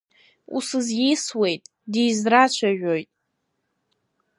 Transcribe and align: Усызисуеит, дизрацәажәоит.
Усызисуеит, 0.55 1.63
дизрацәажәоит. 1.91 3.09